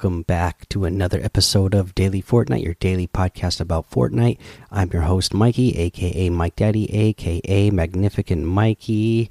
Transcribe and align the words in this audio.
Welcome 0.00 0.22
back 0.22 0.66
to 0.70 0.86
another 0.86 1.20
episode 1.22 1.74
of 1.74 1.94
Daily 1.94 2.22
Fortnite, 2.22 2.64
your 2.64 2.72
daily 2.72 3.06
podcast 3.06 3.60
about 3.60 3.90
Fortnite. 3.90 4.38
I'm 4.70 4.88
your 4.90 5.02
host, 5.02 5.34
Mikey, 5.34 5.76
aka 5.76 6.30
Mike 6.30 6.56
Daddy, 6.56 6.90
aka 6.90 7.68
Magnificent 7.68 8.46
Mikey. 8.46 9.28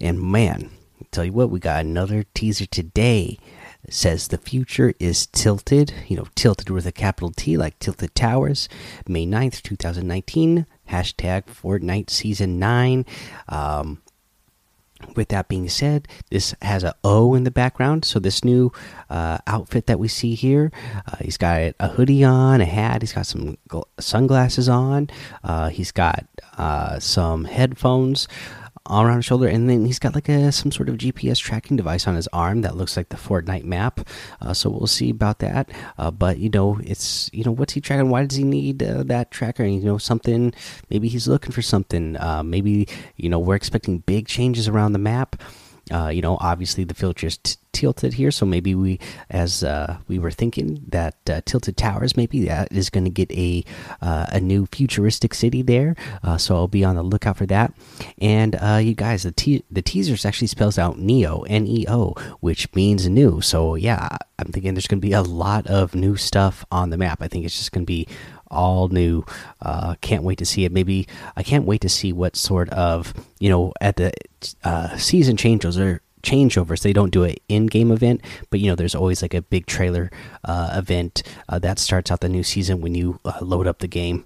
And 0.00 0.18
man, 0.18 0.70
I'll 0.98 1.08
tell 1.10 1.26
you 1.26 1.34
what, 1.34 1.50
we 1.50 1.60
got 1.60 1.84
another 1.84 2.24
teaser 2.32 2.64
today. 2.64 3.36
It 3.84 3.92
says 3.92 4.28
the 4.28 4.38
future 4.38 4.94
is 4.98 5.26
tilted, 5.26 5.92
you 6.06 6.16
know, 6.16 6.28
tilted 6.34 6.70
with 6.70 6.86
a 6.86 6.92
capital 6.92 7.30
T 7.30 7.58
like 7.58 7.78
Tilted 7.78 8.14
Towers, 8.14 8.66
May 9.06 9.26
9th, 9.26 9.60
2019. 9.60 10.64
Hashtag 10.88 11.44
Fortnite 11.48 12.08
Season 12.08 12.58
9. 12.58 13.04
Um, 13.50 14.00
with 15.14 15.28
that 15.28 15.48
being 15.48 15.68
said, 15.68 16.08
this 16.30 16.54
has 16.62 16.84
a 16.84 16.94
O 17.04 17.34
in 17.34 17.44
the 17.44 17.50
background. 17.50 18.04
So 18.04 18.18
this 18.18 18.44
new 18.44 18.72
uh, 19.10 19.38
outfit 19.46 19.86
that 19.86 19.98
we 19.98 20.08
see 20.08 20.34
here, 20.34 20.72
uh, 21.06 21.16
he's 21.20 21.36
got 21.36 21.74
a 21.78 21.88
hoodie 21.88 22.24
on, 22.24 22.60
a 22.60 22.64
hat. 22.64 23.02
He's 23.02 23.12
got 23.12 23.26
some 23.26 23.58
sunglasses 23.98 24.68
on. 24.68 25.08
Uh, 25.44 25.68
he's 25.68 25.92
got 25.92 26.26
uh, 26.56 26.98
some 26.98 27.44
headphones 27.44 28.28
all 28.88 29.04
around 29.04 29.16
his 29.16 29.26
shoulder, 29.26 29.46
and 29.46 29.68
then 29.68 29.84
he's 29.84 29.98
got 29.98 30.14
like 30.14 30.28
a 30.28 30.50
some 30.50 30.72
sort 30.72 30.88
of 30.88 30.96
GPS 30.96 31.38
tracking 31.38 31.76
device 31.76 32.06
on 32.06 32.16
his 32.16 32.28
arm 32.32 32.62
that 32.62 32.76
looks 32.76 32.96
like 32.96 33.10
the 33.10 33.16
Fortnite 33.16 33.64
map. 33.64 34.00
Uh, 34.40 34.52
so 34.52 34.70
we'll 34.70 34.86
see 34.86 35.10
about 35.10 35.38
that. 35.38 35.70
Uh, 35.98 36.10
but 36.10 36.38
you 36.38 36.50
know, 36.50 36.80
it's 36.82 37.30
you 37.32 37.44
know, 37.44 37.52
what's 37.52 37.74
he 37.74 37.80
tracking? 37.80 38.10
Why 38.10 38.24
does 38.24 38.36
he 38.36 38.44
need 38.44 38.82
uh, 38.82 39.02
that 39.04 39.30
tracker? 39.30 39.62
And, 39.62 39.74
You 39.74 39.82
know, 39.82 39.98
something. 39.98 40.52
Maybe 40.90 41.08
he's 41.08 41.28
looking 41.28 41.52
for 41.52 41.62
something. 41.62 42.16
Uh, 42.16 42.42
maybe 42.42 42.88
you 43.16 43.28
know, 43.28 43.38
we're 43.38 43.54
expecting 43.56 43.98
big 43.98 44.26
changes 44.26 44.68
around 44.68 44.92
the 44.92 44.98
map. 44.98 45.40
Uh, 45.90 46.08
you 46.08 46.20
know, 46.20 46.36
obviously 46.40 46.84
the 46.84 46.94
filters 46.94 47.38
tilted 47.72 48.14
here, 48.14 48.30
so 48.30 48.44
maybe 48.44 48.74
we, 48.74 48.98
as 49.30 49.62
uh, 49.62 49.98
we 50.08 50.18
were 50.18 50.30
thinking, 50.30 50.82
that 50.88 51.14
uh, 51.30 51.40
tilted 51.44 51.76
towers 51.76 52.16
maybe 52.16 52.44
that 52.46 52.72
is 52.72 52.90
going 52.90 53.04
to 53.04 53.10
get 53.10 53.30
a 53.32 53.64
uh, 54.00 54.26
a 54.32 54.40
new 54.40 54.66
futuristic 54.66 55.34
city 55.34 55.62
there. 55.62 55.94
Uh, 56.22 56.36
so 56.36 56.56
I'll 56.56 56.68
be 56.68 56.84
on 56.84 56.96
the 56.96 57.02
lookout 57.02 57.36
for 57.36 57.46
that. 57.46 57.72
And 58.18 58.56
uh, 58.56 58.80
you 58.82 58.94
guys, 58.94 59.22
the 59.22 59.32
te 59.32 59.64
the 59.70 59.82
teasers 59.82 60.24
actually 60.24 60.48
spells 60.48 60.78
out 60.78 60.98
Neo 60.98 61.42
N 61.42 61.66
E 61.66 61.84
O, 61.88 62.14
which 62.40 62.72
means 62.74 63.08
new. 63.08 63.40
So 63.40 63.74
yeah, 63.74 64.08
I'm 64.38 64.52
thinking 64.52 64.74
there's 64.74 64.86
going 64.86 65.00
to 65.00 65.06
be 65.06 65.12
a 65.12 65.22
lot 65.22 65.66
of 65.66 65.94
new 65.94 66.16
stuff 66.16 66.64
on 66.70 66.90
the 66.90 66.98
map. 66.98 67.22
I 67.22 67.28
think 67.28 67.44
it's 67.44 67.58
just 67.58 67.72
going 67.72 67.84
to 67.84 67.86
be 67.86 68.08
all 68.50 68.88
new. 68.88 69.24
Uh, 69.60 69.94
can't 70.00 70.22
wait 70.22 70.38
to 70.38 70.46
see 70.46 70.64
it. 70.64 70.72
Maybe 70.72 71.06
I 71.36 71.42
can't 71.42 71.64
wait 71.64 71.80
to 71.82 71.88
see 71.88 72.12
what 72.12 72.36
sort 72.36 72.68
of 72.70 73.14
you 73.38 73.50
know 73.50 73.72
at 73.80 73.96
the 73.96 74.12
uh, 74.64 74.96
season 74.96 75.36
changes 75.36 75.78
or 75.78 76.02
changeovers. 76.22 76.82
They 76.82 76.92
don't 76.92 77.10
do 77.10 77.24
an 77.24 77.36
in-game 77.48 77.90
event, 77.90 78.22
but 78.50 78.60
you 78.60 78.70
know 78.70 78.74
there's 78.74 78.94
always 78.94 79.22
like 79.22 79.34
a 79.34 79.42
big 79.42 79.66
trailer 79.66 80.10
uh, 80.44 80.70
event 80.74 81.22
uh, 81.48 81.58
that 81.60 81.78
starts 81.78 82.10
out 82.10 82.20
the 82.20 82.28
new 82.28 82.42
season 82.42 82.80
when 82.80 82.94
you 82.94 83.20
uh, 83.24 83.38
load 83.40 83.66
up 83.66 83.78
the 83.78 83.88
game 83.88 84.24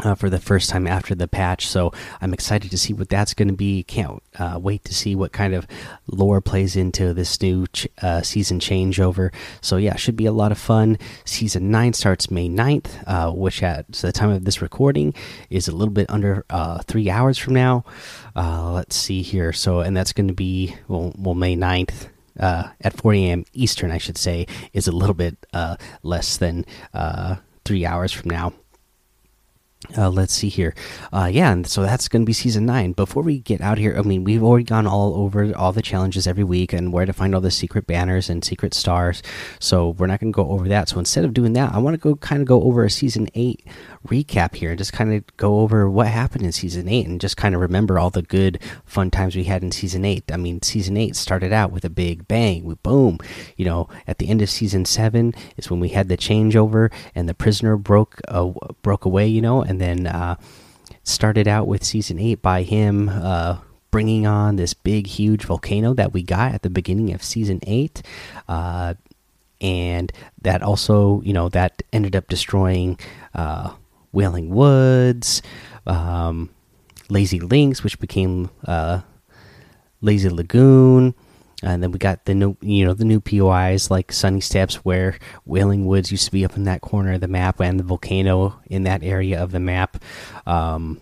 uh, 0.00 0.14
for 0.14 0.30
the 0.30 0.40
first 0.40 0.70
time 0.70 0.86
after 0.86 1.14
the 1.14 1.28
patch. 1.28 1.66
So 1.66 1.92
I'm 2.20 2.32
excited 2.32 2.70
to 2.70 2.78
see 2.78 2.92
what 2.92 3.08
that's 3.08 3.34
going 3.34 3.48
to 3.48 3.54
be. 3.54 3.82
Can't 3.82 4.22
uh, 4.38 4.58
wait 4.60 4.84
to 4.84 4.94
see 4.94 5.14
what 5.14 5.32
kind 5.32 5.54
of 5.54 5.66
lore 6.06 6.40
plays 6.40 6.76
into 6.76 7.12
this 7.12 7.40
new 7.40 7.66
ch 7.68 7.86
uh, 8.02 8.22
season 8.22 8.60
changeover. 8.60 9.32
So 9.60 9.76
yeah, 9.76 9.96
should 9.96 10.16
be 10.16 10.26
a 10.26 10.32
lot 10.32 10.52
of 10.52 10.58
fun. 10.58 10.98
Season 11.24 11.70
9 11.70 11.92
starts 11.92 12.30
May 12.30 12.48
9th, 12.48 13.04
uh, 13.06 13.32
which 13.32 13.62
at 13.62 13.90
the 13.92 14.12
time 14.12 14.30
of 14.30 14.44
this 14.44 14.62
recording 14.62 15.14
is 15.50 15.68
a 15.68 15.72
little 15.72 15.94
bit 15.94 16.08
under 16.10 16.44
uh, 16.50 16.78
three 16.86 17.10
hours 17.10 17.38
from 17.38 17.54
now. 17.54 17.84
Uh, 18.36 18.72
let's 18.72 18.96
see 18.96 19.22
here. 19.22 19.52
So, 19.52 19.80
and 19.80 19.96
that's 19.96 20.12
going 20.12 20.28
to 20.28 20.34
be, 20.34 20.76
well, 20.86 21.12
well 21.18 21.34
May 21.34 21.56
9th. 21.56 22.08
Uh, 22.38 22.68
at 22.82 22.96
4 22.96 23.14
a.m. 23.14 23.44
Eastern, 23.52 23.90
I 23.90 23.98
should 23.98 24.16
say, 24.16 24.46
is 24.72 24.86
a 24.86 24.92
little 24.92 25.12
bit 25.12 25.44
less 26.04 26.36
than 26.36 26.64
three 27.64 27.84
hours 27.84 28.12
from 28.12 28.30
now. 28.30 28.52
Uh, 29.96 30.10
let's 30.10 30.32
see 30.32 30.48
here. 30.48 30.74
Uh, 31.12 31.30
yeah, 31.32 31.52
and 31.52 31.64
so 31.64 31.82
that's 31.82 32.08
going 32.08 32.22
to 32.22 32.26
be 32.26 32.32
season 32.32 32.66
nine. 32.66 32.90
Before 32.92 33.22
we 33.22 33.38
get 33.38 33.60
out 33.60 33.78
here, 33.78 33.96
I 33.96 34.02
mean, 34.02 34.24
we've 34.24 34.42
already 34.42 34.64
gone 34.64 34.88
all 34.88 35.14
over 35.14 35.54
all 35.56 35.72
the 35.72 35.82
challenges 35.82 36.26
every 36.26 36.42
week 36.42 36.72
and 36.72 36.92
where 36.92 37.06
to 37.06 37.12
find 37.12 37.32
all 37.32 37.40
the 37.40 37.52
secret 37.52 37.86
banners 37.86 38.28
and 38.28 38.44
secret 38.44 38.74
stars. 38.74 39.22
So 39.60 39.90
we're 39.90 40.08
not 40.08 40.18
going 40.18 40.32
to 40.32 40.36
go 40.36 40.50
over 40.50 40.66
that. 40.66 40.88
So 40.88 40.98
instead 40.98 41.24
of 41.24 41.32
doing 41.32 41.52
that, 41.52 41.72
I 41.72 41.78
want 41.78 41.94
to 41.94 41.98
go 41.98 42.16
kind 42.16 42.42
of 42.42 42.48
go 42.48 42.64
over 42.64 42.84
a 42.84 42.90
season 42.90 43.28
eight 43.34 43.64
recap 44.06 44.56
here 44.56 44.70
and 44.70 44.78
just 44.78 44.92
kind 44.92 45.14
of 45.14 45.24
go 45.36 45.60
over 45.60 45.88
what 45.88 46.08
happened 46.08 46.44
in 46.44 46.50
season 46.50 46.88
eight 46.88 47.06
and 47.06 47.20
just 47.20 47.36
kind 47.36 47.54
of 47.54 47.60
remember 47.60 48.00
all 48.00 48.10
the 48.10 48.22
good, 48.22 48.58
fun 48.84 49.12
times 49.12 49.36
we 49.36 49.44
had 49.44 49.62
in 49.62 49.70
season 49.70 50.04
eight. 50.04 50.24
I 50.32 50.38
mean, 50.38 50.60
season 50.60 50.96
eight 50.96 51.14
started 51.14 51.52
out 51.52 51.70
with 51.70 51.84
a 51.84 51.90
big 51.90 52.26
bang. 52.26 52.64
We 52.64 52.74
boom. 52.74 53.18
You 53.56 53.66
know, 53.66 53.88
at 54.08 54.18
the 54.18 54.28
end 54.28 54.42
of 54.42 54.50
season 54.50 54.86
seven 54.86 55.34
is 55.56 55.70
when 55.70 55.78
we 55.78 55.90
had 55.90 56.08
the 56.08 56.16
changeover 56.16 56.92
and 57.14 57.28
the 57.28 57.34
prisoner 57.34 57.76
broke 57.76 58.20
uh, 58.26 58.50
broke 58.82 59.04
away. 59.04 59.28
You 59.28 59.40
know, 59.40 59.67
and 59.68 59.80
then 59.80 60.06
uh, 60.06 60.36
started 61.04 61.46
out 61.46 61.66
with 61.66 61.84
season 61.84 62.18
eight 62.18 62.42
by 62.42 62.62
him. 62.62 63.08
Uh, 63.08 63.58
bringing 63.90 64.26
on 64.26 64.56
this 64.56 64.74
big, 64.74 65.06
huge 65.06 65.44
volcano 65.44 65.94
that 65.94 66.12
we 66.12 66.22
got 66.22 66.52
at 66.52 66.62
the 66.62 66.70
beginning 66.70 67.12
of 67.14 67.22
season 67.22 67.58
eight, 67.66 68.02
uh, 68.46 68.94
and 69.60 70.12
that 70.42 70.62
also, 70.62 71.22
you 71.22 71.32
know, 71.32 71.48
that 71.48 71.82
ended 71.92 72.14
up 72.14 72.28
destroying 72.28 72.98
uh, 73.34 73.72
Wailing 74.12 74.50
Woods, 74.50 75.42
um, 75.86 76.50
Lazy 77.08 77.40
Links, 77.40 77.82
which 77.82 77.98
became 77.98 78.50
uh, 78.66 79.00
Lazy 80.00 80.28
Lagoon, 80.28 81.14
and 81.62 81.82
then 81.82 81.90
we 81.90 81.98
got 81.98 82.24
the 82.24 82.34
new, 82.34 82.56
you 82.60 82.84
know, 82.84 82.94
the 82.94 83.04
new 83.04 83.20
POIs 83.20 83.90
like 83.90 84.12
Sunny 84.12 84.40
Steps, 84.40 84.76
where 84.76 85.18
Wailing 85.44 85.86
Woods 85.86 86.12
used 86.12 86.26
to 86.26 86.32
be 86.32 86.44
up 86.44 86.56
in 86.56 86.64
that 86.64 86.80
corner 86.80 87.14
of 87.14 87.20
the 87.20 87.28
map, 87.28 87.60
and 87.60 87.78
the 87.78 87.84
volcano 87.84 88.60
in 88.66 88.84
that 88.84 89.02
area 89.02 89.42
of 89.42 89.50
the 89.50 89.60
map. 89.60 90.02
Um, 90.46 91.00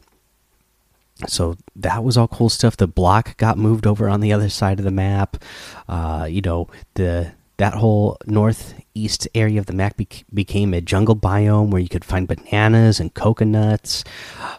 so 1.27 1.56
that 1.75 2.05
was 2.05 2.17
all 2.17 2.28
cool 2.28 2.49
stuff. 2.49 2.77
The 2.77 2.87
block 2.87 3.37
got 3.37 3.59
moved 3.59 3.87
over 3.87 4.09
on 4.09 4.21
the 4.21 4.33
other 4.33 4.49
side 4.49 4.78
of 4.78 4.84
the 4.84 4.91
map. 4.91 5.37
Uh, 5.89 6.27
you 6.28 6.43
know, 6.43 6.69
the 6.94 7.33
that 7.59 7.75
whole 7.75 8.19
northeast 8.27 9.27
area 9.34 9.59
of 9.59 9.65
the 9.65 9.73
map 9.73 9.97
bec 9.97 10.25
became 10.33 10.75
a 10.75 10.81
jungle 10.83 11.17
biome 11.17 11.71
where 11.71 11.81
you 11.81 11.88
could 11.88 12.05
find 12.05 12.28
bananas 12.28 13.00
and 13.00 13.15
coconuts. 13.15 14.05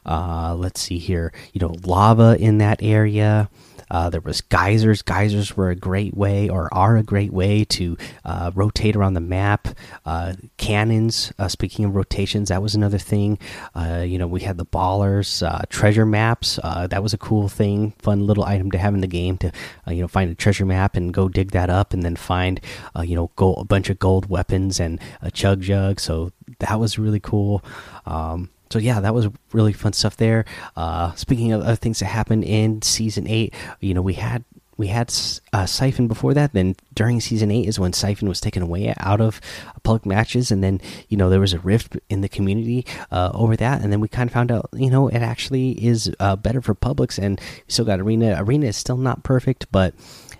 Uh, 0.05 0.55
let's 0.55 0.81
see 0.81 0.97
here, 0.97 1.31
you 1.53 1.59
know, 1.59 1.75
lava 1.85 2.35
in 2.39 2.57
that 2.57 2.81
area. 2.81 3.49
Uh, 3.89 4.09
there 4.09 4.21
was 4.21 4.41
geysers. 4.41 5.01
Geysers 5.01 5.55
were 5.55 5.69
a 5.69 5.75
great 5.75 6.15
way, 6.15 6.49
or 6.49 6.73
are 6.73 6.97
a 6.97 7.03
great 7.03 7.31
way, 7.31 7.63
to 7.65 7.97
uh, 8.25 8.51
rotate 8.55 8.95
around 8.95 9.13
the 9.13 9.19
map. 9.19 9.67
Uh, 10.05 10.33
cannons. 10.57 11.33
Uh, 11.39 11.47
speaking 11.47 11.85
of 11.85 11.95
rotations, 11.95 12.49
that 12.49 12.61
was 12.61 12.75
another 12.75 12.97
thing. 12.97 13.37
Uh, 13.75 14.03
you 14.05 14.17
know, 14.17 14.27
we 14.27 14.41
had 14.41 14.57
the 14.57 14.65
ballers, 14.65 15.45
uh, 15.45 15.61
treasure 15.69 16.05
maps. 16.05 16.59
that 16.63 17.03
was 17.03 17.13
a 17.13 17.17
cool 17.17 17.47
thing, 17.47 17.93
fun 17.99 18.25
little 18.25 18.43
item 18.43 18.71
to 18.71 18.77
have 18.77 18.93
in 18.93 19.01
the 19.01 19.07
game 19.07 19.37
to, 19.37 19.51
you 19.87 20.01
know, 20.01 20.07
find 20.07 20.31
a 20.31 20.35
treasure 20.35 20.65
map 20.65 20.95
and 20.95 21.13
go 21.13 21.29
dig 21.29 21.51
that 21.51 21.69
up, 21.69 21.93
and 21.93 22.03
then 22.03 22.15
find, 22.15 22.59
you 23.03 23.15
know, 23.15 23.31
gold, 23.35 23.59
a 23.59 23.65
bunch 23.65 23.89
of 23.89 23.99
gold 23.99 24.29
weapons 24.29 24.79
and 24.79 24.99
a 25.21 25.31
chug 25.31 25.61
jug. 25.61 25.99
So 25.99 26.31
that 26.59 26.79
was 26.79 26.99
really 26.99 27.19
cool. 27.19 27.63
Um, 28.05 28.49
so 28.69 28.79
yeah, 28.79 28.99
that 28.99 29.13
was 29.13 29.27
really 29.53 29.73
fun 29.73 29.93
stuff 29.93 30.17
there. 30.17 30.45
Uh, 30.75 31.13
speaking 31.15 31.51
of 31.51 31.61
other 31.61 31.75
things 31.75 31.99
that 31.99 32.05
happened 32.05 32.43
in 32.43 32.81
season 32.81 33.27
eight, 33.27 33.53
you 33.79 33.93
know, 33.93 34.01
we 34.01 34.13
had 34.13 34.43
we 34.77 34.87
had 34.87 35.13
uh, 35.53 35.65
Siphon 35.65 36.07
before 36.07 36.33
that. 36.35 36.53
Then 36.53 36.75
during 36.93 37.19
season 37.19 37.51
eight 37.51 37.67
is 37.67 37.79
when 37.79 37.93
Siphon 37.93 38.29
was 38.29 38.39
taken 38.39 38.61
away 38.61 38.93
out 38.99 39.19
of 39.19 39.41
public 39.83 40.05
matches, 40.05 40.51
and 40.51 40.63
then 40.63 40.79
you 41.09 41.17
know 41.17 41.29
there 41.29 41.39
was 41.39 41.53
a 41.53 41.59
rift 41.59 41.97
in 42.09 42.21
the 42.21 42.29
community 42.29 42.85
uh, 43.11 43.31
over 43.33 43.55
that, 43.57 43.81
and 43.81 43.91
then 43.91 43.99
we 43.99 44.07
kind 44.07 44.29
of 44.29 44.33
found 44.33 44.51
out 44.51 44.69
you 44.73 44.89
know 44.89 45.07
it 45.07 45.21
actually 45.21 45.71
is 45.83 46.13
uh, 46.19 46.35
better 46.35 46.61
for 46.61 46.73
publics, 46.73 47.17
and 47.17 47.39
we 47.39 47.71
still 47.71 47.85
got 47.85 47.99
Arena. 47.99 48.35
Arena 48.37 48.67
is 48.67 48.77
still 48.77 48.97
not 48.97 49.23
perfect, 49.23 49.71
but 49.71 49.93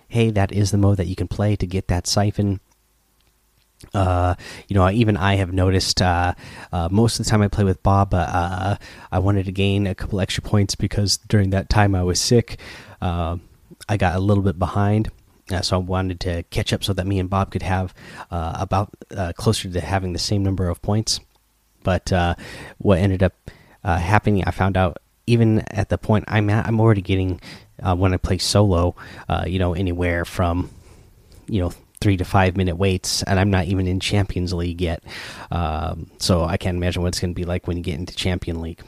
hey, 0.08 0.30
that 0.30 0.52
is 0.52 0.70
the 0.70 0.78
mode 0.78 0.96
that 0.96 1.06
you 1.06 1.16
can 1.16 1.28
play 1.28 1.56
to 1.56 1.66
get 1.66 1.88
that 1.88 2.06
Siphon 2.06 2.60
uh, 3.94 4.34
you 4.66 4.74
know, 4.74 4.90
even 4.90 5.16
I 5.16 5.36
have 5.36 5.52
noticed 5.52 6.02
uh, 6.02 6.34
uh, 6.72 6.88
most 6.90 7.18
of 7.18 7.24
the 7.24 7.30
time 7.30 7.42
I 7.42 7.48
play 7.48 7.64
with 7.64 7.82
Bob, 7.82 8.12
uh, 8.12 8.76
I 9.10 9.18
wanted 9.18 9.46
to 9.46 9.52
gain 9.52 9.86
a 9.86 9.94
couple 9.94 10.20
extra 10.20 10.42
points 10.42 10.74
because 10.74 11.16
during 11.16 11.50
that 11.50 11.68
time 11.68 11.94
I 11.94 12.02
was 12.02 12.20
sick. 12.20 12.58
Uh, 13.00 13.38
I 13.88 13.96
got 13.96 14.16
a 14.16 14.18
little 14.18 14.42
bit 14.42 14.58
behind, 14.58 15.10
uh, 15.50 15.60
so 15.62 15.76
I 15.76 15.78
wanted 15.78 16.20
to 16.20 16.42
catch 16.44 16.72
up 16.72 16.82
so 16.82 16.92
that 16.92 17.06
me 17.06 17.18
and 17.18 17.30
Bob 17.30 17.52
could 17.52 17.62
have 17.62 17.94
about 18.30 18.92
closer 19.36 19.70
to 19.70 19.80
having 19.80 20.12
the 20.12 20.18
same 20.18 20.42
number 20.42 20.68
of 20.68 20.82
points. 20.82 21.20
But 21.84 22.10
what 22.78 22.98
ended 22.98 23.22
up 23.22 23.34
happening, 23.84 24.44
I 24.44 24.50
found 24.50 24.76
out 24.76 24.98
even 25.26 25.60
at 25.70 25.88
the 25.88 25.98
point 25.98 26.24
I'm 26.26 26.50
at, 26.50 26.66
I'm 26.66 26.80
already 26.80 27.02
getting 27.02 27.40
when 27.80 28.12
I 28.12 28.16
play 28.16 28.38
solo, 28.38 28.96
you 29.46 29.60
know, 29.60 29.72
anywhere 29.74 30.24
from 30.24 30.70
you 31.48 31.60
know 31.60 31.72
three 32.00 32.16
to 32.16 32.24
five 32.24 32.56
minute 32.56 32.76
waits, 32.76 33.22
and 33.24 33.38
I'm 33.38 33.50
not 33.50 33.66
even 33.66 33.86
in 33.86 34.00
Champions 34.00 34.52
League 34.52 34.80
yet. 34.80 35.02
Um, 35.50 36.10
so 36.18 36.44
I 36.44 36.56
can't 36.56 36.76
imagine 36.76 37.02
what 37.02 37.08
it's 37.08 37.20
going 37.20 37.32
to 37.32 37.40
be 37.40 37.44
like 37.44 37.66
when 37.66 37.76
you 37.76 37.82
get 37.82 37.98
into 37.98 38.14
Champion 38.14 38.60
League. 38.60 38.82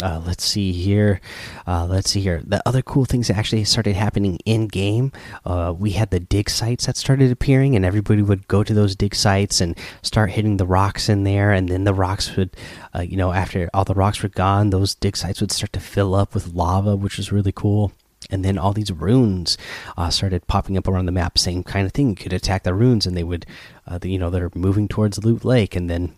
Uh, 0.00 0.22
let's 0.24 0.42
see 0.42 0.72
here. 0.72 1.20
Uh, 1.66 1.84
let's 1.84 2.10
see 2.10 2.20
here. 2.20 2.40
The 2.46 2.62
other 2.66 2.80
cool 2.80 3.04
things 3.04 3.28
that 3.28 3.36
actually 3.36 3.64
started 3.64 3.94
happening 3.94 4.38
in 4.46 4.66
game. 4.68 5.12
Uh, 5.44 5.74
we 5.78 5.90
had 5.90 6.10
the 6.10 6.20
dig 6.20 6.48
sites 6.48 6.86
that 6.86 6.96
started 6.96 7.30
appearing, 7.30 7.76
and 7.76 7.84
everybody 7.84 8.22
would 8.22 8.48
go 8.48 8.64
to 8.64 8.72
those 8.72 8.96
dig 8.96 9.14
sites 9.14 9.60
and 9.60 9.76
start 10.00 10.30
hitting 10.30 10.56
the 10.56 10.64
rocks 10.66 11.10
in 11.10 11.24
there. 11.24 11.52
And 11.52 11.68
then 11.68 11.84
the 11.84 11.92
rocks 11.92 12.34
would, 12.36 12.56
uh, 12.94 13.02
you 13.02 13.18
know, 13.18 13.32
after 13.32 13.68
all 13.74 13.84
the 13.84 13.94
rocks 13.94 14.22
were 14.22 14.30
gone, 14.30 14.70
those 14.70 14.94
dig 14.94 15.14
sites 15.14 15.42
would 15.42 15.52
start 15.52 15.74
to 15.74 15.80
fill 15.80 16.14
up 16.14 16.34
with 16.34 16.54
lava, 16.54 16.96
which 16.96 17.18
was 17.18 17.30
really 17.30 17.52
cool. 17.52 17.92
And 18.32 18.44
then 18.44 18.58
all 18.58 18.72
these 18.72 18.90
runes 18.90 19.56
uh, 19.96 20.10
started 20.10 20.46
popping 20.48 20.76
up 20.76 20.88
around 20.88 21.06
the 21.06 21.12
map. 21.12 21.38
Same 21.38 21.62
kind 21.62 21.86
of 21.86 21.92
thing. 21.92 22.08
You 22.10 22.16
could 22.16 22.32
attack 22.32 22.64
the 22.64 22.74
runes, 22.74 23.06
and 23.06 23.16
they 23.16 23.22
would, 23.22 23.46
uh, 23.86 23.98
you 24.02 24.18
know, 24.18 24.30
they're 24.30 24.50
moving 24.54 24.88
towards 24.88 25.24
Loot 25.24 25.44
Lake, 25.44 25.76
and 25.76 25.88
then 25.88 26.14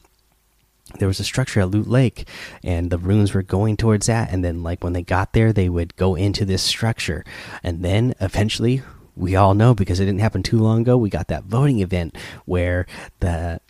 there 0.98 1.08
was 1.08 1.20
a 1.20 1.24
structure 1.24 1.60
at 1.60 1.70
Loot 1.70 1.88
Lake, 1.88 2.28
and 2.62 2.90
the 2.90 2.98
runes 2.98 3.34
were 3.34 3.42
going 3.42 3.76
towards 3.76 4.06
that. 4.06 4.32
And 4.32 4.44
then, 4.44 4.62
like 4.62 4.84
when 4.84 4.92
they 4.92 5.02
got 5.02 5.32
there, 5.32 5.52
they 5.52 5.68
would 5.68 5.96
go 5.96 6.14
into 6.14 6.44
this 6.44 6.62
structure, 6.62 7.24
and 7.62 7.84
then 7.84 8.14
eventually, 8.20 8.82
we 9.16 9.36
all 9.36 9.54
know 9.54 9.74
because 9.74 10.00
it 10.00 10.06
didn't 10.06 10.20
happen 10.20 10.42
too 10.42 10.58
long 10.58 10.82
ago. 10.82 10.96
We 10.96 11.10
got 11.10 11.28
that 11.28 11.44
voting 11.44 11.80
event 11.80 12.16
where 12.46 12.86
the 13.20 13.60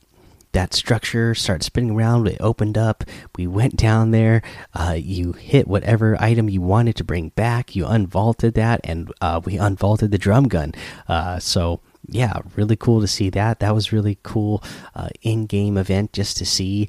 that 0.55 0.73
structure 0.73 1.35
started 1.35 1.63
spinning 1.65 1.91
around. 1.91 2.27
It 2.27 2.39
opened 2.41 2.79
up. 2.79 3.05
We 3.37 3.47
went 3.47 3.77
down 3.77 4.11
there. 4.11 4.43
Uh, 4.73 4.97
you 4.99 5.33
hit 5.33 5.69
whatever 5.69 6.17
item 6.21 6.49
you 6.49 6.63
wanted 6.63 6.97
to 6.97 7.05
bring 7.05 7.29
back. 7.31 7.77
You 7.77 7.85
unvaulted 7.85 8.55
that, 8.55 8.81
and 8.85 9.13
uh, 9.21 9.41
we 9.45 9.57
unvaulted 9.57 10.11
the 10.11 10.19
drum 10.19 10.49
gun. 10.49 10.73
Uh, 11.07 11.39
so 11.39 11.81
yeah, 12.09 12.39
really 12.57 12.77
cool 12.77 13.01
to 13.01 13.07
see 13.07 13.31
that. 13.31 13.61
That 13.61 13.75
was 13.75 13.93
really 13.93 14.19
cool 14.23 14.63
uh, 14.95 15.09
in-game 15.23 15.77
event 15.77 16.13
just 16.13 16.37
to 16.39 16.47
see, 16.47 16.89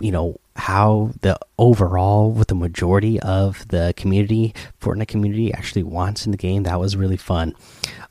you 0.00 0.12
know, 0.12 0.38
how 0.56 1.12
the 1.20 1.38
overall 1.56 2.32
what 2.32 2.48
the 2.48 2.54
majority 2.54 3.20
of 3.20 3.66
the 3.68 3.94
community 3.96 4.52
Fortnite 4.80 5.06
community 5.06 5.54
actually 5.54 5.84
wants 5.84 6.26
in 6.26 6.32
the 6.32 6.38
game. 6.38 6.64
That 6.64 6.80
was 6.80 6.96
really 6.96 7.16
fun. 7.16 7.54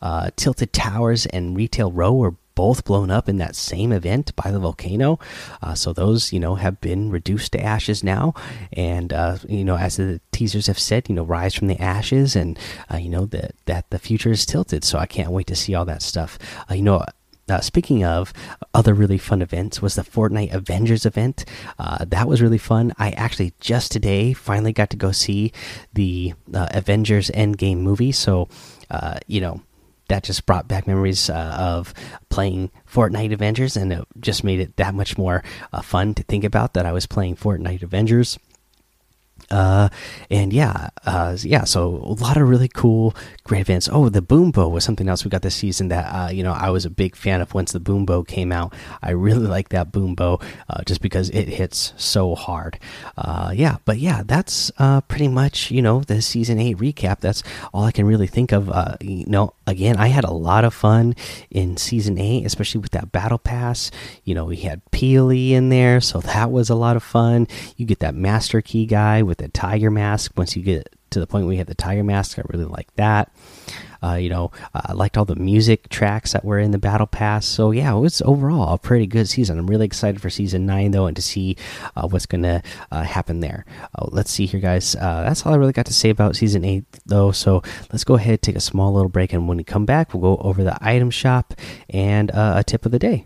Uh, 0.01 0.29
Tilted 0.37 0.71
Towers 0.71 1.25
and 1.27 1.57
Retail 1.57 1.91
Row 1.91 2.13
were 2.13 2.35
both 2.57 2.85
blown 2.85 3.11
up 3.11 3.29
in 3.29 3.37
that 3.37 3.55
same 3.55 3.91
event 3.91 4.35
by 4.35 4.49
the 4.49 4.57
volcano. 4.57 5.19
Uh, 5.61 5.75
so 5.75 5.93
those, 5.93 6.33
you 6.33 6.39
know, 6.39 6.55
have 6.55 6.81
been 6.81 7.11
reduced 7.11 7.51
to 7.51 7.61
ashes 7.61 8.03
now. 8.03 8.33
And 8.73 9.13
uh, 9.13 9.37
you 9.47 9.63
know, 9.63 9.77
as 9.77 9.97
the 9.97 10.19
teasers 10.31 10.65
have 10.65 10.79
said, 10.79 11.07
you 11.07 11.13
know, 11.13 11.23
rise 11.23 11.53
from 11.53 11.67
the 11.67 11.79
ashes, 11.79 12.35
and 12.35 12.57
uh, 12.91 12.97
you 12.97 13.09
know 13.09 13.27
that 13.27 13.51
that 13.65 13.91
the 13.91 13.99
future 13.99 14.31
is 14.31 14.43
tilted. 14.43 14.83
So 14.83 14.97
I 14.97 15.05
can't 15.05 15.29
wait 15.29 15.45
to 15.47 15.55
see 15.55 15.75
all 15.75 15.85
that 15.85 16.01
stuff. 16.01 16.39
Uh, 16.69 16.73
you 16.73 16.81
know. 16.81 17.05
Uh, 17.49 17.61
speaking 17.61 18.03
of 18.03 18.33
other 18.73 18.93
really 18.93 19.17
fun 19.17 19.41
events, 19.41 19.81
was 19.81 19.95
the 19.95 20.01
Fortnite 20.01 20.53
Avengers 20.53 21.05
event. 21.05 21.45
Uh, 21.79 22.03
that 22.03 22.27
was 22.27 22.41
really 22.41 22.57
fun. 22.57 22.91
I 22.99 23.11
actually 23.11 23.53
just 23.61 23.89
today 23.89 24.33
finally 24.33 24.73
got 24.73 24.89
to 24.89 24.97
go 24.97 25.13
see 25.13 25.53
the 25.93 26.33
Avengers 26.53 27.31
Endgame 27.31 27.77
movie. 27.77 28.11
So, 28.11 28.49
you 29.27 29.39
know, 29.39 29.61
that 30.09 30.23
just 30.23 30.45
brought 30.45 30.67
back 30.67 30.87
memories 30.87 31.29
uh, 31.29 31.55
of 31.57 31.93
playing 32.37 32.69
Fortnite 32.87 33.33
Avengers, 33.33 33.75
and 33.75 33.91
it 33.91 34.07
just 34.19 34.43
made 34.43 34.59
it 34.59 34.75
that 34.75 34.93
much 34.93 35.17
more 35.17 35.43
uh, 35.73 35.81
fun 35.81 36.13
to 36.13 36.21
think 36.21 36.43
about 36.43 36.75
that 36.75 36.85
I 36.85 36.91
was 36.91 37.07
playing 37.07 37.35
Fortnite 37.35 37.81
Avengers. 37.81 38.37
Uh, 39.49 39.89
and 40.29 40.51
yeah, 40.51 40.89
uh, 41.05 41.37
yeah. 41.41 41.63
So 41.63 41.87
a 41.87 42.15
lot 42.21 42.37
of 42.37 42.49
really 42.49 42.67
cool, 42.67 43.15
great 43.43 43.61
events. 43.61 43.87
Oh, 43.91 44.09
the 44.09 44.21
Boom 44.21 44.51
Bow 44.51 44.67
was 44.67 44.83
something 44.83 45.07
else 45.07 45.23
we 45.23 45.29
got 45.29 45.41
this 45.41 45.55
season 45.55 45.87
that 45.87 46.05
uh, 46.13 46.29
you 46.29 46.43
know 46.43 46.51
I 46.51 46.69
was 46.69 46.85
a 46.85 46.89
big 46.89 47.15
fan 47.15 47.39
of 47.41 47.53
once 47.53 47.71
the 47.71 47.79
Boom 47.79 48.05
Bow 48.05 48.23
came 48.23 48.51
out. 48.51 48.73
I 49.01 49.11
really 49.11 49.47
like 49.47 49.69
that 49.69 49.91
Boom 49.91 50.15
Bow 50.15 50.39
uh, 50.69 50.81
just 50.85 51.01
because 51.01 51.29
it 51.29 51.47
hits 51.47 51.93
so 51.95 52.35
hard. 52.35 52.77
Uh, 53.17 53.51
yeah, 53.55 53.77
but 53.85 53.99
yeah, 53.99 54.23
that's 54.25 54.71
uh, 54.79 55.01
pretty 55.01 55.27
much 55.27 55.71
you 55.71 55.81
know 55.81 56.01
the 56.01 56.21
season 56.21 56.59
eight 56.59 56.77
recap. 56.77 57.21
That's 57.21 57.41
all 57.73 57.85
I 57.85 57.91
can 57.91 58.05
really 58.05 58.27
think 58.27 58.51
of. 58.51 58.69
Uh, 58.69 58.97
you 58.99 59.25
know, 59.27 59.53
again, 59.65 59.95
I 59.95 60.07
had 60.07 60.25
a 60.25 60.31
lot 60.33 60.65
of 60.65 60.73
fun 60.73 61.15
in 61.49 61.77
season 61.77 62.17
eight, 62.17 62.45
especially 62.45 62.81
with 62.81 62.91
that 62.91 63.13
battle 63.13 63.37
pass. 63.37 63.91
You 64.25 64.35
know, 64.35 64.45
we 64.45 64.57
had 64.57 64.81
Peely 64.91 65.51
in 65.51 65.69
there, 65.69 66.01
so 66.01 66.19
that 66.19 66.51
was 66.51 66.69
a 66.69 66.75
lot 66.75 66.97
of 66.97 67.03
fun. 67.03 67.47
You 67.77 67.85
get 67.85 67.99
that 67.99 68.13
Master 68.13 68.61
Key 68.61 68.85
guy 68.85 69.21
with 69.23 69.36
the 69.37 69.47
tiger 69.49 69.91
mask. 69.91 70.31
Once 70.35 70.55
you 70.55 70.63
get 70.63 70.93
to 71.09 71.19
the 71.19 71.27
point 71.27 71.45
where 71.45 71.53
you 71.53 71.59
have 71.59 71.67
the 71.67 71.75
tiger 71.75 72.03
mask, 72.03 72.37
I 72.37 72.43
really 72.49 72.65
like 72.65 72.93
that. 72.95 73.31
Uh, 74.03 74.13
you 74.13 74.29
know, 74.29 74.51
uh, 74.73 74.81
I 74.85 74.93
liked 74.93 75.17
all 75.17 75.25
the 75.25 75.35
music 75.35 75.89
tracks 75.89 76.33
that 76.33 76.45
were 76.45 76.59
in 76.59 76.71
the 76.71 76.77
battle 76.77 77.07
pass. 77.07 77.45
So 77.45 77.71
yeah, 77.71 77.93
it 77.95 77.99
was 77.99 78.21
overall 78.21 78.73
a 78.73 78.77
pretty 78.77 79.07
good 79.07 79.27
season. 79.27 79.57
I'm 79.57 79.67
really 79.67 79.85
excited 79.85 80.21
for 80.21 80.29
season 80.29 80.65
nine 80.65 80.91
though, 80.91 81.07
and 81.07 81.15
to 81.15 81.21
see 81.21 81.57
uh, 81.95 82.07
what's 82.07 82.25
gonna 82.25 82.61
uh, 82.91 83.03
happen 83.03 83.39
there. 83.39 83.65
Uh, 83.95 84.07
let's 84.09 84.31
see 84.31 84.45
here, 84.45 84.59
guys. 84.59 84.95
Uh, 84.95 85.23
that's 85.23 85.45
all 85.45 85.53
I 85.53 85.57
really 85.57 85.73
got 85.73 85.87
to 85.87 85.93
say 85.93 86.09
about 86.09 86.35
season 86.35 86.63
eight 86.63 86.85
though. 87.05 87.31
So 87.31 87.63
let's 87.91 88.03
go 88.03 88.15
ahead 88.15 88.41
take 88.41 88.55
a 88.55 88.61
small 88.61 88.93
little 88.93 89.09
break, 89.09 89.33
and 89.33 89.47
when 89.47 89.57
we 89.57 89.63
come 89.63 89.85
back, 89.85 90.13
we'll 90.13 90.35
go 90.35 90.41
over 90.43 90.63
the 90.63 90.77
item 90.81 91.09
shop 91.09 91.53
and 91.89 92.31
a 92.33 92.63
tip 92.65 92.85
of 92.85 92.91
the 92.91 92.99
day. 92.99 93.25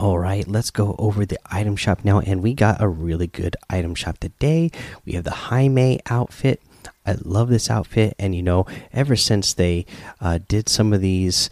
All 0.00 0.16
right, 0.16 0.46
let's 0.46 0.70
go 0.70 0.94
over 0.96 1.26
the 1.26 1.40
item 1.50 1.74
shop 1.74 2.04
now. 2.04 2.20
And 2.20 2.40
we 2.40 2.54
got 2.54 2.80
a 2.80 2.86
really 2.86 3.26
good 3.26 3.56
item 3.68 3.96
shop 3.96 4.18
today. 4.18 4.70
We 5.04 5.14
have 5.14 5.24
the 5.24 5.30
Hime 5.32 5.98
outfit. 6.08 6.62
I 7.04 7.16
love 7.24 7.48
this 7.48 7.68
outfit. 7.68 8.14
And, 8.16 8.32
you 8.32 8.42
know, 8.42 8.64
ever 8.92 9.16
since 9.16 9.54
they 9.54 9.86
uh, 10.20 10.38
did 10.46 10.68
some 10.68 10.92
of 10.92 11.00
these 11.00 11.50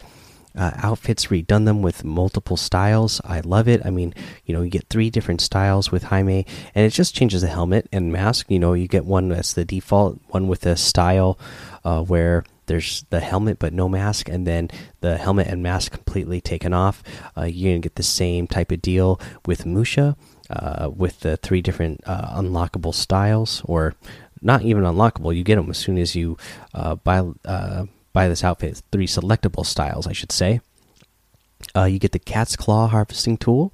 uh, 0.57 0.71
outfits, 0.77 1.27
redone 1.27 1.65
them 1.65 1.81
with 1.81 2.05
multiple 2.05 2.55
styles, 2.55 3.19
I 3.25 3.41
love 3.41 3.67
it. 3.67 3.85
I 3.85 3.89
mean, 3.89 4.13
you 4.45 4.55
know, 4.55 4.61
you 4.61 4.69
get 4.69 4.87
three 4.89 5.09
different 5.09 5.41
styles 5.41 5.91
with 5.91 6.03
Hime, 6.03 6.29
and 6.29 6.45
it 6.85 6.91
just 6.91 7.13
changes 7.13 7.41
the 7.41 7.47
helmet 7.47 7.89
and 7.91 8.13
mask. 8.13 8.49
You 8.49 8.59
know, 8.59 8.71
you 8.71 8.87
get 8.87 9.05
one 9.05 9.27
that's 9.27 9.53
the 9.53 9.65
default, 9.65 10.19
one 10.29 10.47
with 10.47 10.65
a 10.65 10.77
style 10.77 11.37
uh, 11.83 12.01
where 12.01 12.45
there's 12.67 13.05
the 13.09 13.19
helmet 13.19 13.59
but 13.59 13.73
no 13.73 13.89
mask, 13.89 14.29
and 14.29 14.45
then 14.45 14.69
the 15.01 15.17
helmet 15.17 15.47
and 15.47 15.63
mask 15.63 15.91
completely 15.91 16.39
taken 16.39 16.73
off. 16.73 17.03
Uh, 17.35 17.43
you're 17.43 17.71
gonna 17.73 17.79
get 17.79 17.95
the 17.95 18.03
same 18.03 18.47
type 18.47 18.71
of 18.71 18.81
deal 18.81 19.19
with 19.45 19.65
Musha, 19.65 20.15
uh, 20.49 20.89
with 20.95 21.21
the 21.21 21.37
three 21.37 21.61
different 21.61 22.01
uh, 22.05 22.39
unlockable 22.39 22.93
styles, 22.93 23.61
or 23.65 23.95
not 24.41 24.61
even 24.61 24.83
unlockable. 24.83 25.35
You 25.35 25.43
get 25.43 25.55
them 25.55 25.69
as 25.69 25.77
soon 25.77 25.97
as 25.97 26.15
you 26.15 26.37
uh, 26.73 26.95
buy 26.95 27.23
uh, 27.45 27.85
buy 28.13 28.27
this 28.27 28.43
outfit. 28.43 28.81
Three 28.91 29.07
selectable 29.07 29.65
styles, 29.65 30.07
I 30.07 30.13
should 30.13 30.31
say. 30.31 30.61
You 31.75 31.99
get 31.99 32.11
the 32.11 32.19
cat's 32.19 32.55
claw 32.55 32.87
harvesting 32.87 33.37
tool 33.37 33.73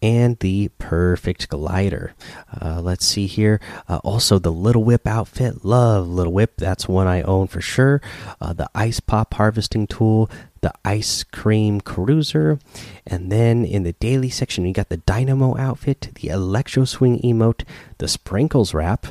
and 0.00 0.38
the 0.38 0.70
perfect 0.78 1.48
glider. 1.48 2.14
Uh, 2.60 2.80
let's 2.80 3.04
see 3.04 3.26
here. 3.26 3.60
Uh, 3.88 3.98
also, 4.04 4.38
the 4.38 4.52
Little 4.52 4.84
Whip 4.84 5.06
outfit. 5.06 5.64
Love 5.64 6.08
Little 6.08 6.32
Whip. 6.32 6.54
That's 6.56 6.88
one 6.88 7.06
I 7.06 7.22
own 7.22 7.48
for 7.48 7.60
sure. 7.60 8.00
Uh, 8.40 8.52
the 8.52 8.70
Ice 8.74 9.00
Pop 9.00 9.34
harvesting 9.34 9.86
tool. 9.86 10.30
The 10.60 10.72
Ice 10.84 11.24
Cream 11.24 11.80
Cruiser. 11.80 12.58
And 13.06 13.30
then 13.30 13.64
in 13.64 13.84
the 13.84 13.92
daily 13.94 14.28
section, 14.28 14.66
you 14.66 14.72
got 14.72 14.88
the 14.88 14.96
Dynamo 14.98 15.56
outfit, 15.56 16.10
the 16.16 16.28
Electro 16.28 16.84
Swing 16.84 17.20
emote, 17.20 17.64
the 17.98 18.08
Sprinkles 18.08 18.74
wrap, 18.74 19.06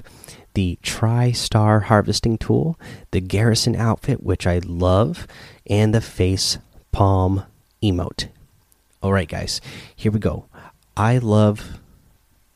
the 0.54 0.78
Tri 0.82 1.32
Star 1.32 1.82
harvesting 1.82 2.38
tool, 2.38 2.80
the 3.12 3.22
Garrison 3.22 3.76
outfit, 3.76 4.24
which 4.24 4.46
I 4.46 4.60
love, 4.60 5.28
and 5.68 5.94
the 5.94 6.02
Face 6.02 6.58
Palm 6.92 7.44
emote. 7.82 8.28
All 9.02 9.14
right, 9.14 9.30
guys, 9.30 9.62
here 9.96 10.12
we 10.12 10.20
go. 10.20 10.47
I 10.98 11.20
love 11.20 11.80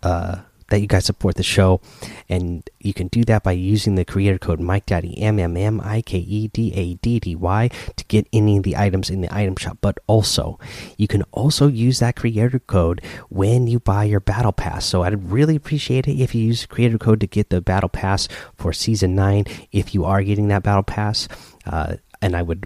uh, 0.01 0.37
that 0.69 0.81
you 0.81 0.87
guys 0.87 1.05
support 1.05 1.35
the 1.35 1.43
show, 1.43 1.79
and 2.27 2.67
you 2.79 2.91
can 2.91 3.07
do 3.07 3.23
that 3.25 3.43
by 3.43 3.51
using 3.51 3.93
the 3.93 4.03
creator 4.03 4.39
code 4.39 4.59
Mike 4.59 4.87
Daddy 4.87 5.21
M 5.21 5.37
M 5.37 5.55
M 5.55 5.79
I 5.83 6.01
K 6.01 6.17
E 6.17 6.47
D 6.47 6.73
A 6.73 6.95
D 6.95 7.19
D 7.19 7.35
Y 7.35 7.69
to 7.95 8.03
get 8.05 8.27
any 8.33 8.57
of 8.57 8.63
the 8.63 8.75
items 8.75 9.11
in 9.11 9.21
the 9.21 9.31
item 9.31 9.55
shop. 9.57 9.77
But 9.79 9.99
also, 10.07 10.57
you 10.97 11.07
can 11.07 11.21
also 11.31 11.67
use 11.67 11.99
that 11.99 12.15
creator 12.15 12.57
code 12.57 13.01
when 13.29 13.67
you 13.67 13.79
buy 13.79 14.05
your 14.05 14.21
battle 14.21 14.53
pass. 14.53 14.85
So 14.85 15.03
I'd 15.03 15.31
really 15.31 15.55
appreciate 15.55 16.07
it 16.07 16.19
if 16.19 16.33
you 16.33 16.41
use 16.43 16.65
creator 16.65 16.97
code 16.97 17.19
to 17.19 17.27
get 17.27 17.51
the 17.51 17.61
battle 17.61 17.89
pass 17.89 18.27
for 18.55 18.73
season 18.73 19.13
nine. 19.13 19.45
If 19.71 19.93
you 19.93 20.05
are 20.05 20.23
getting 20.23 20.47
that 20.47 20.63
battle 20.63 20.81
pass, 20.83 21.27
uh, 21.67 21.97
and 22.23 22.35
I 22.35 22.41
would 22.41 22.65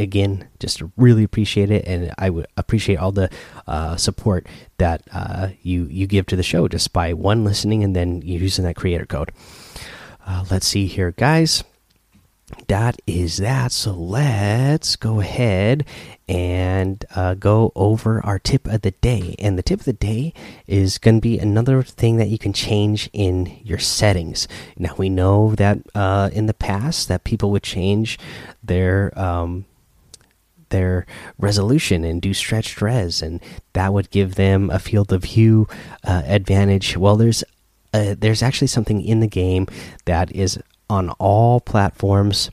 again, 0.00 0.48
just 0.58 0.82
really 0.96 1.24
appreciate 1.24 1.70
it, 1.70 1.84
and 1.86 2.12
I 2.18 2.30
would 2.30 2.46
appreciate 2.56 2.96
all 2.96 3.12
the 3.12 3.30
uh, 3.66 3.96
support 3.96 4.46
that 4.78 5.02
uh, 5.12 5.48
you 5.62 5.86
you 5.90 6.06
give 6.06 6.26
to 6.26 6.36
the 6.36 6.42
show 6.42 6.68
just 6.68 6.92
by 6.92 7.12
one 7.12 7.44
listening 7.44 7.84
and 7.84 7.94
then 7.94 8.22
using 8.22 8.64
that 8.64 8.76
creator 8.76 9.06
code. 9.06 9.32
Uh, 10.26 10.44
let's 10.50 10.66
see 10.66 10.86
here, 10.86 11.12
guys. 11.12 11.64
That 12.66 13.00
is 13.06 13.36
that. 13.38 13.72
So 13.72 13.92
let's 13.92 14.96
go 14.96 15.20
ahead 15.20 15.84
and 16.28 17.04
uh, 17.14 17.34
go 17.34 17.72
over 17.74 18.24
our 18.24 18.38
tip 18.38 18.66
of 18.66 18.82
the 18.82 18.90
day. 18.92 19.34
And 19.38 19.58
the 19.58 19.62
tip 19.62 19.80
of 19.80 19.86
the 19.86 19.92
day 19.92 20.32
is 20.66 20.98
going 20.98 21.16
to 21.16 21.20
be 21.20 21.38
another 21.38 21.82
thing 21.82 22.16
that 22.16 22.28
you 22.28 22.38
can 22.38 22.52
change 22.52 23.08
in 23.12 23.58
your 23.64 23.78
settings. 23.78 24.48
Now 24.76 24.94
we 24.96 25.08
know 25.08 25.54
that 25.56 25.78
uh, 25.94 26.30
in 26.32 26.46
the 26.46 26.54
past 26.54 27.08
that 27.08 27.24
people 27.24 27.50
would 27.50 27.62
change 27.62 28.18
their 28.62 29.18
um, 29.18 29.64
their 30.70 31.06
resolution 31.38 32.04
and 32.04 32.22
do 32.22 32.34
stretched 32.34 32.80
res, 32.80 33.22
and 33.22 33.40
that 33.74 33.92
would 33.92 34.10
give 34.10 34.34
them 34.34 34.70
a 34.70 34.78
field 34.78 35.12
of 35.12 35.22
view 35.22 35.68
uh, 36.04 36.22
advantage. 36.26 36.96
Well, 36.96 37.16
there's 37.16 37.44
uh, 37.92 38.14
there's 38.18 38.42
actually 38.42 38.68
something 38.68 39.02
in 39.02 39.20
the 39.20 39.26
game 39.26 39.66
that 40.04 40.32
is 40.32 40.58
on 40.88 41.10
all 41.18 41.60
platforms. 41.60 42.50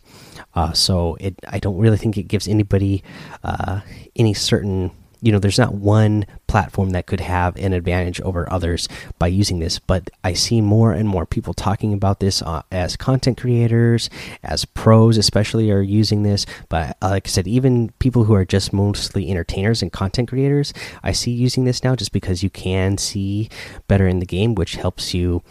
Uh, 0.56 0.74
so 0.74 1.18
it, 1.20 1.36
I 1.48 1.60
don't 1.60 1.78
really 1.78 1.98
think 1.98 2.18
it 2.18 2.28
gives 2.28 2.48
anybody 2.48 3.04
uh, 3.44 3.82
any 4.16 4.34
certain 4.34 4.92
you 5.22 5.32
know 5.32 5.40
there's 5.40 5.58
not 5.58 5.74
one 5.74 6.26
platform 6.48 6.92
that 6.92 7.06
could 7.06 7.20
have 7.20 7.56
an 7.58 7.74
advantage 7.74 8.22
over 8.22 8.52
others 8.52 8.88
by 9.20 9.28
using 9.28 9.60
this 9.60 9.80
but 9.80 10.10
i 10.24 10.34
see 10.34 10.62
more 10.62 10.92
and 10.94 11.10
more 11.10 11.26
people 11.26 11.54
talking 11.54 11.94
about 11.94 12.20
this 12.20 12.42
uh, 12.42 12.62
as 12.72 12.96
content 12.96 13.38
creators 13.40 14.10
as 14.44 14.66
pros 14.66 15.18
especially 15.18 15.72
are 15.72 15.82
using 15.82 16.24
this. 16.24 16.46
But 16.70 16.98
uh, 17.02 17.10
like 17.10 17.28
i 17.28 17.30
said 17.30 17.48
even 17.48 17.90
people 18.00 18.26
who 18.26 18.34
are 18.34 18.46
just 18.46 18.74
mostly 18.74 19.30
entertainers 19.30 19.82
and 19.82 19.92
content 19.92 20.30
creators 20.30 20.74
i 21.04 21.12
see 21.12 21.32
using 21.32 21.66
this 21.66 21.84
now 21.84 21.96
just 21.96 22.12
because 22.12 22.44
you 22.44 22.50
can 22.50 22.98
see 22.98 23.50
better 23.88 24.08
in 24.08 24.20
the 24.20 24.26
game 24.26 24.56
which 24.56 24.76
helps 24.76 25.14
you 25.14 25.44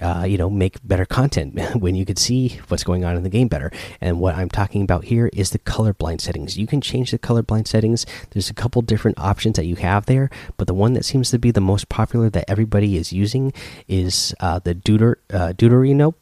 uh, 0.00 0.24
you 0.26 0.38
know 0.38 0.48
make 0.50 0.76
better 0.86 1.04
content 1.04 1.58
when 1.76 1.94
you 1.94 2.04
could 2.04 2.18
see 2.18 2.60
what's 2.68 2.84
going 2.84 3.04
on 3.04 3.16
in 3.16 3.22
the 3.22 3.28
game 3.28 3.48
better. 3.48 3.70
And 4.00 4.20
what 4.20 4.34
i'm 4.34 4.48
talking 4.48 4.82
about 4.82 5.04
here 5.04 5.30
is 5.32 5.50
the 5.50 5.58
colorblind 5.58 6.20
settings. 6.20 6.56
You 6.56 6.66
can 6.66 6.80
change 6.80 7.10
the 7.10 7.18
colorblind 7.18 7.66
settings. 7.66 8.06
There's 8.30 8.50
a 8.50 8.54
couple 8.54 8.82
different 8.82 9.18
options 9.18 9.56
that 9.56 9.66
you 9.66 9.76
have 9.76 10.06
there 10.06 10.30
but 10.56 10.66
the 10.66 10.74
one 10.74 10.92
that 10.94 11.04
seems 11.04 11.30
to 11.30 11.38
be 11.38 11.50
the 11.50 11.60
most 11.60 11.88
popular 11.88 12.30
that 12.30 12.44
everybody 12.48 12.96
is 12.96 13.12
using 13.12 13.52
is 13.86 14.34
uh, 14.40 14.58
the 14.58 14.74
deuter 14.74 15.16
uh, 15.30 16.12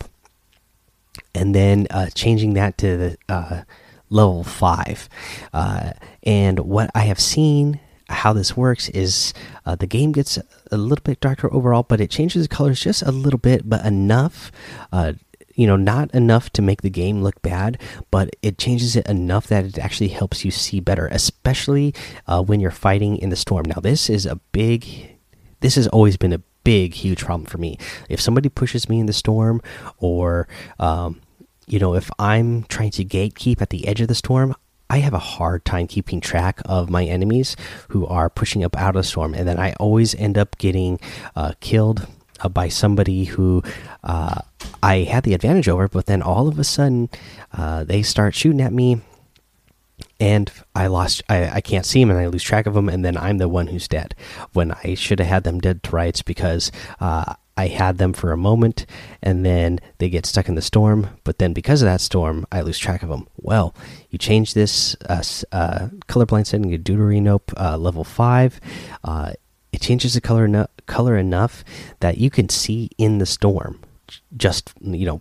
and 1.34 1.54
then 1.54 1.86
uh, 1.90 2.08
changing 2.14 2.54
that 2.54 2.78
to 2.78 2.96
the 2.96 3.16
uh, 3.28 3.62
level 4.10 4.44
5 4.44 5.08
uh, 5.52 5.92
and 6.22 6.60
what 6.60 6.90
i 6.94 7.00
have 7.00 7.20
seen 7.20 7.80
how 8.08 8.32
this 8.32 8.56
works 8.56 8.88
is 8.90 9.34
uh, 9.64 9.74
the 9.74 9.86
game 9.86 10.12
gets 10.12 10.38
a 10.70 10.76
little 10.76 11.02
bit 11.02 11.20
darker 11.20 11.52
overall, 11.52 11.82
but 11.82 12.00
it 12.00 12.10
changes 12.10 12.42
the 12.42 12.54
colors 12.54 12.80
just 12.80 13.02
a 13.02 13.10
little 13.10 13.38
bit, 13.38 13.68
but 13.68 13.84
enough. 13.84 14.52
Uh, 14.92 15.14
you 15.54 15.66
know, 15.66 15.76
not 15.76 16.14
enough 16.14 16.50
to 16.50 16.60
make 16.60 16.82
the 16.82 16.90
game 16.90 17.22
look 17.22 17.40
bad, 17.40 17.80
but 18.10 18.28
it 18.42 18.58
changes 18.58 18.94
it 18.94 19.06
enough 19.08 19.46
that 19.46 19.64
it 19.64 19.78
actually 19.78 20.08
helps 20.08 20.44
you 20.44 20.50
see 20.50 20.80
better, 20.80 21.06
especially 21.06 21.94
uh, 22.26 22.42
when 22.42 22.60
you're 22.60 22.70
fighting 22.70 23.16
in 23.16 23.30
the 23.30 23.36
storm. 23.36 23.64
Now, 23.66 23.80
this 23.80 24.10
is 24.10 24.26
a 24.26 24.36
big, 24.52 25.16
this 25.60 25.76
has 25.76 25.88
always 25.88 26.18
been 26.18 26.34
a 26.34 26.42
big, 26.62 26.92
huge 26.92 27.24
problem 27.24 27.46
for 27.46 27.56
me. 27.56 27.78
If 28.10 28.20
somebody 28.20 28.50
pushes 28.50 28.88
me 28.88 29.00
in 29.00 29.06
the 29.06 29.14
storm, 29.14 29.62
or, 29.96 30.46
um, 30.78 31.22
you 31.66 31.78
know, 31.78 31.94
if 31.94 32.10
I'm 32.18 32.64
trying 32.64 32.90
to 32.92 33.04
gatekeep 33.04 33.62
at 33.62 33.70
the 33.70 33.88
edge 33.88 34.02
of 34.02 34.08
the 34.08 34.14
storm, 34.14 34.54
I 34.96 35.00
have 35.00 35.12
a 35.12 35.18
hard 35.18 35.66
time 35.66 35.88
keeping 35.88 36.22
track 36.22 36.62
of 36.64 36.88
my 36.88 37.04
enemies 37.04 37.54
who 37.90 38.06
are 38.06 38.30
pushing 38.30 38.64
up 38.64 38.74
out 38.78 38.96
of 38.96 39.04
storm, 39.04 39.34
and 39.34 39.46
then 39.46 39.58
I 39.58 39.74
always 39.74 40.14
end 40.14 40.38
up 40.38 40.56
getting 40.56 40.98
uh, 41.36 41.52
killed 41.60 42.06
uh, 42.40 42.48
by 42.48 42.70
somebody 42.70 43.24
who 43.24 43.62
uh, 44.02 44.40
I 44.82 45.00
had 45.00 45.24
the 45.24 45.34
advantage 45.34 45.68
over, 45.68 45.86
but 45.86 46.06
then 46.06 46.22
all 46.22 46.48
of 46.48 46.58
a 46.58 46.64
sudden 46.64 47.10
uh, 47.52 47.84
they 47.84 48.00
start 48.00 48.34
shooting 48.34 48.62
at 48.62 48.72
me, 48.72 49.02
and 50.18 50.50
I 50.74 50.86
lost. 50.86 51.22
I, 51.28 51.50
I 51.50 51.60
can't 51.60 51.84
see 51.84 52.00
them, 52.00 52.08
and 52.08 52.18
I 52.18 52.28
lose 52.28 52.42
track 52.42 52.64
of 52.64 52.72
them, 52.72 52.88
and 52.88 53.04
then 53.04 53.18
I'm 53.18 53.36
the 53.36 53.50
one 53.50 53.66
who's 53.66 53.88
dead 53.88 54.14
when 54.54 54.72
I 54.82 54.94
should 54.94 55.18
have 55.18 55.28
had 55.28 55.44
them 55.44 55.60
dead 55.60 55.82
to 55.82 55.90
rights 55.90 56.22
because 56.22 56.72
uh, 57.00 57.34
I 57.56 57.68
had 57.68 57.98
them 57.98 58.12
for 58.12 58.32
a 58.32 58.36
moment 58.36 58.86
and 59.22 59.44
then 59.44 59.78
they 59.98 60.08
get 60.08 60.26
stuck 60.26 60.48
in 60.48 60.54
the 60.54 60.62
storm. 60.62 61.08
But 61.24 61.38
then 61.38 61.52
because 61.52 61.82
of 61.82 61.86
that 61.86 62.00
storm, 62.00 62.46
I 62.52 62.60
lose 62.60 62.78
track 62.78 63.02
of 63.02 63.08
them. 63.08 63.26
Well, 63.36 63.74
you 64.10 64.18
change 64.18 64.54
this 64.54 64.96
uh, 65.08 65.22
uh, 65.52 65.88
colorblind 66.08 66.46
setting 66.46 66.70
to 66.70 66.78
Deuteranope 66.78 67.52
uh, 67.56 67.76
level 67.76 68.04
5. 68.04 68.60
Uh, 69.04 69.32
it 69.72 69.80
changes 69.80 70.14
the 70.14 70.20
color, 70.20 70.48
no 70.48 70.66
color 70.86 71.16
enough 71.16 71.64
that 72.00 72.18
you 72.18 72.30
can 72.30 72.48
see 72.48 72.90
in 72.96 73.18
the 73.18 73.26
storm 73.26 73.80
just, 74.36 74.72
you 74.80 75.06
know, 75.06 75.20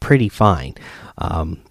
pretty 0.00 0.28
fine. 0.28 0.74
Um, 1.18 1.62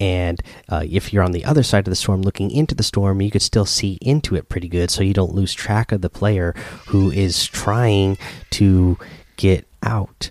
and 0.00 0.42
uh, 0.68 0.82
if 0.88 1.12
you're 1.12 1.22
on 1.22 1.32
the 1.32 1.44
other 1.44 1.62
side 1.62 1.86
of 1.86 1.90
the 1.90 1.96
storm 1.96 2.22
looking 2.22 2.50
into 2.50 2.74
the 2.74 2.82
storm 2.82 3.20
you 3.20 3.30
could 3.30 3.42
still 3.42 3.66
see 3.66 3.98
into 4.00 4.34
it 4.34 4.48
pretty 4.48 4.68
good 4.68 4.90
so 4.90 5.02
you 5.02 5.14
don't 5.14 5.34
lose 5.34 5.54
track 5.54 5.92
of 5.92 6.00
the 6.00 6.10
player 6.10 6.54
who 6.88 7.10
is 7.10 7.46
trying 7.46 8.18
to 8.50 8.98
get 9.36 9.66
out 9.82 10.30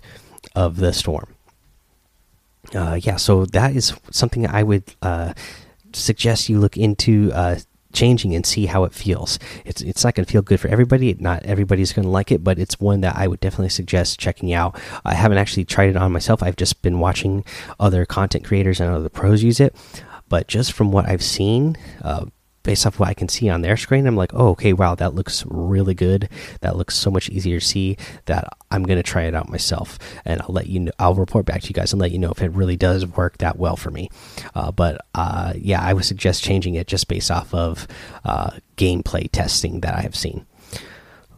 of 0.54 0.76
the 0.76 0.92
storm. 0.92 1.34
Uh, 2.74 2.98
yeah, 3.00 3.16
so 3.16 3.44
that 3.46 3.74
is 3.74 3.94
something 4.10 4.46
I 4.46 4.62
would 4.62 4.84
uh, 5.02 5.32
suggest 5.92 6.48
you 6.48 6.60
look 6.60 6.76
into 6.76 7.32
uh, 7.32 7.58
changing 7.92 8.34
and 8.34 8.44
see 8.46 8.66
how 8.66 8.84
it 8.84 8.92
feels. 8.92 9.38
It's 9.64 9.82
it's 9.82 10.04
not 10.04 10.14
going 10.14 10.24
to 10.24 10.30
feel 10.30 10.42
good 10.42 10.60
for 10.60 10.68
everybody. 10.68 11.14
Not 11.18 11.44
everybody's 11.44 11.92
going 11.92 12.04
to 12.04 12.10
like 12.10 12.30
it, 12.32 12.44
but 12.44 12.58
it's 12.58 12.80
one 12.80 13.00
that 13.02 13.16
I 13.16 13.26
would 13.26 13.40
definitely 13.40 13.70
suggest 13.70 14.18
checking 14.18 14.52
out. 14.52 14.80
I 15.04 15.14
haven't 15.14 15.38
actually 15.38 15.64
tried 15.64 15.90
it 15.90 15.96
on 15.96 16.12
myself. 16.12 16.42
I've 16.42 16.56
just 16.56 16.82
been 16.82 17.00
watching 17.00 17.44
other 17.78 18.06
content 18.06 18.44
creators 18.44 18.80
and 18.80 18.90
other 18.90 19.08
pros 19.08 19.42
use 19.42 19.60
it. 19.60 19.74
But 20.28 20.46
just 20.46 20.72
from 20.72 20.92
what 20.92 21.08
I've 21.08 21.24
seen, 21.24 21.76
uh, 22.02 22.26
based 22.62 22.86
off 22.86 22.98
what 22.98 23.08
I 23.08 23.14
can 23.14 23.28
see 23.28 23.48
on 23.48 23.62
their 23.62 23.76
screen, 23.76 24.06
I'm 24.06 24.16
like, 24.16 24.32
oh, 24.34 24.48
okay, 24.50 24.72
wow, 24.72 24.94
that 24.94 25.14
looks 25.14 25.44
really 25.46 25.94
good. 25.94 26.28
That 26.60 26.76
looks 26.76 26.96
so 26.96 27.10
much 27.10 27.28
easier 27.28 27.60
to 27.60 27.66
see 27.66 27.96
that 28.26 28.48
I'm 28.70 28.82
gonna 28.84 29.02
try 29.02 29.22
it 29.22 29.34
out 29.34 29.48
myself, 29.48 29.98
and 30.24 30.40
I'll 30.42 30.54
let 30.54 30.66
you 30.66 30.80
know. 30.80 30.92
I'll 30.98 31.14
report 31.14 31.46
back 31.46 31.62
to 31.62 31.68
you 31.68 31.74
guys 31.74 31.92
and 31.92 32.00
let 32.00 32.12
you 32.12 32.18
know 32.18 32.30
if 32.30 32.42
it 32.42 32.52
really 32.52 32.76
does 32.76 33.06
work 33.06 33.38
that 33.38 33.58
well 33.58 33.76
for 33.76 33.90
me. 33.90 34.10
Uh, 34.54 34.70
but 34.70 35.00
uh, 35.14 35.54
yeah, 35.56 35.80
I 35.82 35.92
would 35.92 36.04
suggest 36.04 36.42
changing 36.42 36.74
it 36.74 36.86
just 36.86 37.08
based 37.08 37.30
off 37.30 37.52
of 37.54 37.86
uh, 38.24 38.50
gameplay 38.76 39.30
testing 39.30 39.80
that 39.80 39.94
I 39.94 40.00
have 40.00 40.16
seen. 40.16 40.46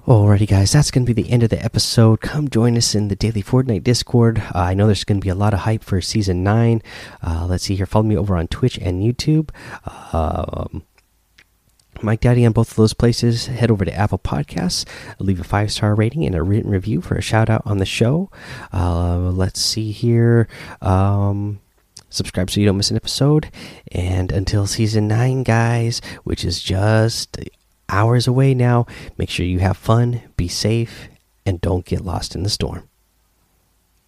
Alrighty, 0.06 0.48
guys, 0.48 0.72
that's 0.72 0.90
going 0.90 1.06
to 1.06 1.14
be 1.14 1.22
the 1.22 1.30
end 1.30 1.44
of 1.44 1.50
the 1.50 1.64
episode. 1.64 2.20
Come 2.22 2.48
join 2.48 2.76
us 2.76 2.92
in 2.92 3.06
the 3.06 3.14
daily 3.14 3.40
Fortnite 3.40 3.84
Discord. 3.84 4.40
Uh, 4.52 4.58
I 4.58 4.74
know 4.74 4.86
there's 4.86 5.04
going 5.04 5.20
to 5.20 5.24
be 5.24 5.30
a 5.30 5.34
lot 5.36 5.54
of 5.54 5.60
hype 5.60 5.84
for 5.84 6.00
season 6.00 6.42
nine. 6.42 6.82
Uh, 7.22 7.46
let's 7.48 7.62
see 7.62 7.76
here. 7.76 7.86
Follow 7.86 8.02
me 8.02 8.16
over 8.16 8.36
on 8.36 8.48
Twitch 8.48 8.78
and 8.78 9.00
YouTube. 9.00 9.50
Um, 10.12 10.82
Mike 12.02 12.20
Daddy 12.20 12.44
on 12.44 12.52
both 12.52 12.70
of 12.70 12.76
those 12.76 12.94
places. 12.94 13.46
Head 13.46 13.70
over 13.70 13.84
to 13.84 13.94
Apple 13.94 14.18
Podcasts, 14.18 14.84
leave 15.18 15.40
a 15.40 15.44
five 15.44 15.70
star 15.70 15.94
rating 15.94 16.24
and 16.24 16.34
a 16.34 16.42
written 16.42 16.70
review 16.70 17.00
for 17.00 17.16
a 17.16 17.22
shout 17.22 17.48
out 17.48 17.62
on 17.64 17.78
the 17.78 17.86
show. 17.86 18.30
Uh, 18.72 19.18
let's 19.30 19.60
see 19.60 19.92
here. 19.92 20.48
Um, 20.80 21.60
subscribe 22.10 22.50
so 22.50 22.60
you 22.60 22.66
don't 22.66 22.76
miss 22.76 22.90
an 22.90 22.96
episode. 22.96 23.50
And 23.90 24.32
until 24.32 24.66
season 24.66 25.08
nine, 25.08 25.42
guys, 25.42 26.00
which 26.24 26.44
is 26.44 26.62
just 26.62 27.38
hours 27.88 28.26
away 28.26 28.54
now, 28.54 28.86
make 29.18 29.30
sure 29.30 29.46
you 29.46 29.60
have 29.60 29.76
fun, 29.76 30.22
be 30.36 30.48
safe, 30.48 31.08
and 31.44 31.60
don't 31.60 31.84
get 31.84 32.04
lost 32.04 32.34
in 32.34 32.42
the 32.42 32.50
storm. 32.50 32.88